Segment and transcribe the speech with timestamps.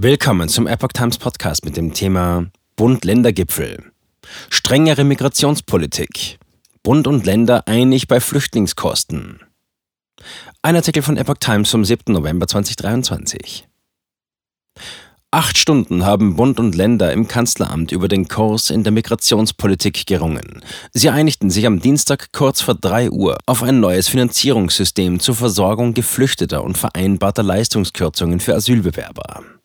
[0.00, 3.82] Willkommen zum Epoch Times Podcast mit dem Thema Bund-Länder-Gipfel.
[4.48, 6.38] Strengere Migrationspolitik.
[6.84, 9.40] Bund und Länder einig bei Flüchtlingskosten.
[10.62, 12.12] Ein Artikel von Epoch Times vom 7.
[12.12, 13.66] November 2023.
[15.32, 20.62] Acht Stunden haben Bund und Länder im Kanzleramt über den Kurs in der Migrationspolitik gerungen.
[20.92, 25.92] Sie einigten sich am Dienstag kurz vor drei Uhr auf ein neues Finanzierungssystem zur Versorgung
[25.92, 29.57] Geflüchteter und vereinbarter Leistungskürzungen für Asylbewerber.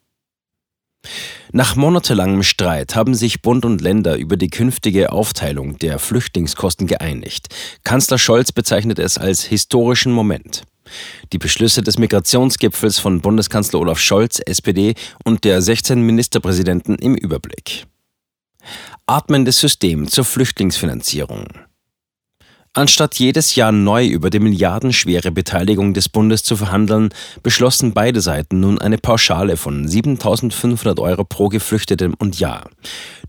[1.52, 7.48] Nach monatelangem Streit haben sich Bund und Länder über die künftige Aufteilung der Flüchtlingskosten geeinigt.
[7.84, 10.62] Kanzler Scholz bezeichnet es als historischen Moment.
[11.32, 14.94] Die Beschlüsse des Migrationsgipfels von Bundeskanzler Olaf Scholz, SPD,
[15.24, 17.86] und der 16 Ministerpräsidenten im Überblick.
[19.06, 21.46] Atmendes System zur Flüchtlingsfinanzierung.
[22.76, 27.10] Anstatt jedes Jahr neu über die milliardenschwere Beteiligung des Bundes zu verhandeln,
[27.44, 32.68] beschlossen beide Seiten nun eine Pauschale von 7.500 Euro pro Geflüchtetem und Jahr.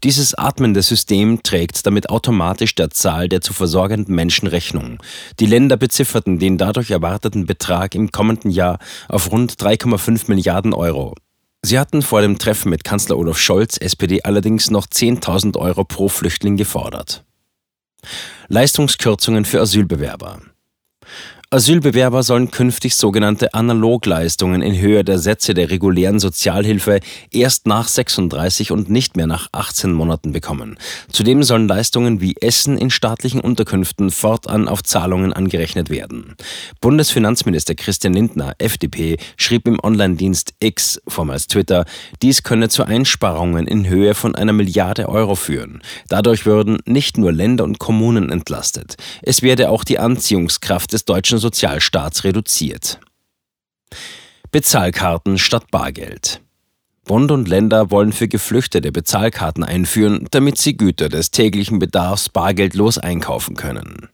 [0.03, 4.97] Dieses atmende System trägt damit automatisch der Zahl der zu versorgenden Menschen Rechnung.
[5.39, 8.79] Die Länder bezifferten den dadurch erwarteten Betrag im kommenden Jahr
[9.09, 11.13] auf rund 3,5 Milliarden Euro.
[11.61, 16.09] Sie hatten vor dem Treffen mit Kanzler Olaf Scholz, SPD, allerdings noch 10.000 Euro pro
[16.09, 17.24] Flüchtling gefordert.
[18.47, 20.41] Leistungskürzungen für Asylbewerber.
[21.51, 27.01] Asylbewerber sollen künftig sogenannte Analogleistungen in Höhe der Sätze der regulären Sozialhilfe
[27.31, 30.77] erst nach 36 und nicht mehr nach 18 Monaten bekommen.
[31.11, 36.35] Zudem sollen Leistungen wie Essen in staatlichen Unterkünften fortan auf Zahlungen angerechnet werden.
[36.81, 41.85] Bundesfinanzminister Christian Lindner, FDP, schrieb im Online-Dienst X, vormals Twitter,
[42.23, 45.83] dies könne zu Einsparungen in Höhe von einer Milliarde Euro führen.
[46.09, 48.95] Dadurch würden nicht nur Länder und Kommunen entlastet.
[49.21, 52.99] Es werde auch die Anziehungskraft des deutschen deutschen Sozialstaats reduziert.
[54.51, 56.41] Bezahlkarten statt Bargeld.
[57.05, 62.97] Bund und Länder wollen für Geflüchtete Bezahlkarten einführen, damit sie Güter des täglichen Bedarfs bargeldlos
[62.97, 64.09] einkaufen können.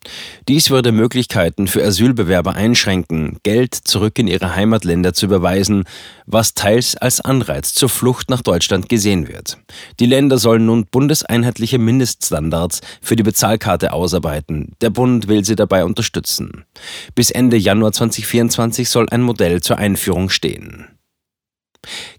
[0.49, 5.85] Dies würde Möglichkeiten für Asylbewerber einschränken, Geld zurück in ihre Heimatländer zu überweisen,
[6.25, 9.57] was teils als Anreiz zur Flucht nach Deutschland gesehen wird.
[10.01, 14.73] Die Länder sollen nun bundeseinheitliche Mindeststandards für die Bezahlkarte ausarbeiten.
[14.81, 16.65] Der Bund will sie dabei unterstützen.
[17.15, 20.87] Bis Ende Januar 2024 soll ein Modell zur Einführung stehen.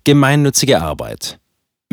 [0.04, 1.38] Gemeinnützige Arbeit.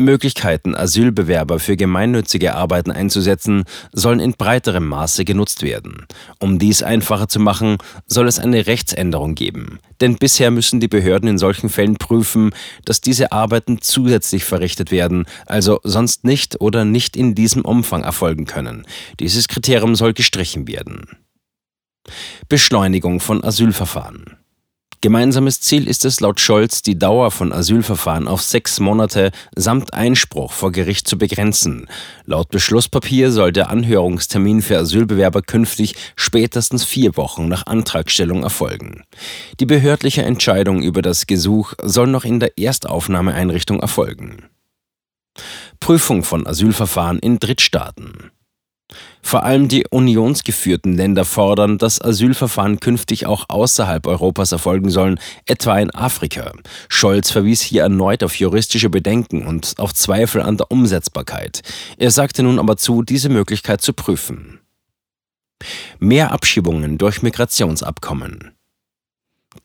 [0.00, 6.06] Möglichkeiten, Asylbewerber für gemeinnützige Arbeiten einzusetzen, sollen in breiterem Maße genutzt werden.
[6.38, 9.78] Um dies einfacher zu machen, soll es eine Rechtsänderung geben.
[10.00, 12.50] Denn bisher müssen die Behörden in solchen Fällen prüfen,
[12.84, 18.46] dass diese Arbeiten zusätzlich verrichtet werden, also sonst nicht oder nicht in diesem Umfang erfolgen
[18.46, 18.86] können.
[19.20, 21.04] Dieses Kriterium soll gestrichen werden.
[22.48, 24.39] Beschleunigung von Asylverfahren.
[25.02, 30.52] Gemeinsames Ziel ist es laut Scholz, die Dauer von Asylverfahren auf sechs Monate samt Einspruch
[30.52, 31.88] vor Gericht zu begrenzen.
[32.26, 39.04] Laut Beschlusspapier soll der Anhörungstermin für Asylbewerber künftig spätestens vier Wochen nach Antragstellung erfolgen.
[39.58, 44.50] Die behördliche Entscheidung über das Gesuch soll noch in der Erstaufnahmeeinrichtung erfolgen.
[45.80, 48.32] Prüfung von Asylverfahren in Drittstaaten.
[49.22, 55.78] Vor allem die unionsgeführten Länder fordern, dass Asylverfahren künftig auch außerhalb Europas erfolgen sollen, etwa
[55.78, 56.52] in Afrika.
[56.88, 61.62] Scholz verwies hier erneut auf juristische Bedenken und auf Zweifel an der Umsetzbarkeit.
[61.98, 64.60] Er sagte nun aber zu, diese Möglichkeit zu prüfen.
[65.98, 68.52] Mehr Abschiebungen durch Migrationsabkommen.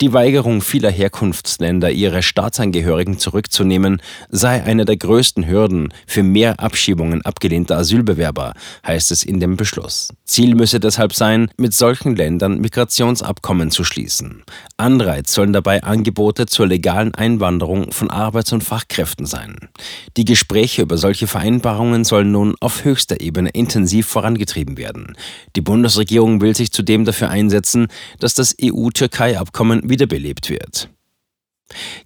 [0.01, 7.22] Die Weigerung vieler Herkunftsländer, ihre Staatsangehörigen zurückzunehmen, sei eine der größten Hürden für mehr Abschiebungen
[7.22, 8.53] abgelehnter Asylbewerber,
[8.85, 10.09] heißt es in dem Beschluss.
[10.25, 14.41] Ziel müsse deshalb sein, mit solchen Ländern Migrationsabkommen zu schließen.
[14.75, 19.69] Anreiz sollen dabei Angebote zur legalen Einwanderung von Arbeits- und Fachkräften sein.
[20.17, 25.16] Die Gespräche über solche Vereinbarungen sollen nun auf höchster Ebene intensiv vorangetrieben werden.
[25.56, 27.88] Die Bundesregierung will sich zudem dafür einsetzen,
[28.19, 30.89] dass das EU-Türkei-Abkommen wiederbelebt wird.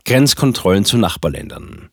[0.06, 1.90] Grenzkontrollen zu Nachbarländern.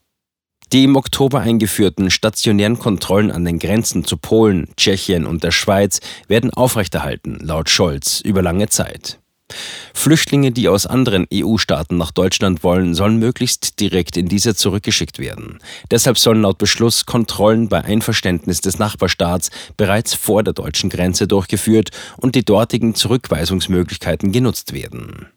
[0.73, 6.01] Die im Oktober eingeführten stationären Kontrollen an den Grenzen zu Polen, Tschechien und der Schweiz
[6.27, 9.19] werden aufrechterhalten, laut Scholz, über lange Zeit.
[9.93, 15.59] Flüchtlinge, die aus anderen EU-Staaten nach Deutschland wollen, sollen möglichst direkt in diese zurückgeschickt werden.
[15.89, 21.91] Deshalb sollen laut Beschluss Kontrollen bei Einverständnis des Nachbarstaats bereits vor der deutschen Grenze durchgeführt
[22.17, 25.27] und die dortigen Zurückweisungsmöglichkeiten genutzt werden.